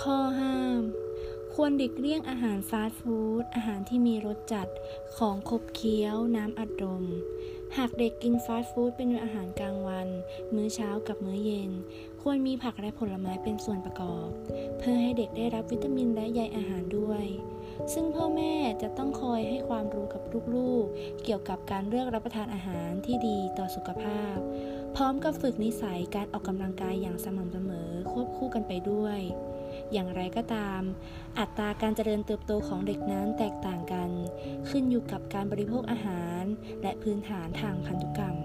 [0.00, 0.82] ข้อห้าม
[1.54, 4.68] ควรหลีกเลี่ยงอาหารฟาสต์ฟู้ด อาหารที่มีรสจัด
[5.18, 7.04] ของขบเคี้ยว น้ำอัดลม
[7.76, 10.08] หากเด็กกินฟาสต์ฟู้ดเป็นอาหารกลางวัน
[10.54, 11.70] มื้อเช้ากับมื้อเย็น
[12.22, 14.28] ควรมีผักและผลไม้เป็นส่วนประกอบ
[14.78, 17.24] เพื่อให้เด็กได้รับวิตามินและใยอาหารด้วย
[17.92, 18.52] ซึ่งพ่อแม่
[18.82, 20.22] จะต้องคอยให้ความรู้กับ
[20.54, 24.36] ลูกๆ เกี่ยวกับการเลือกรับประทานอาหารที่ดีต่อสุขภาพ
[24.96, 29.20] พร้อมกับฝึกนิสัยการออกกำลังกายอย่างสม่ำเสมอควบคู่กันไปด้วย
[29.92, 30.80] อย่างไรก็ตาม
[31.38, 34.10] อัตราการเจริญเติบโตของเด็กนั้นแตกต่างกัน
[34.68, 36.42] ขึ้นอยู่กับการบริโภคอาหาร
[36.82, 38.36] และพื้นฐานทางพันธุกรรม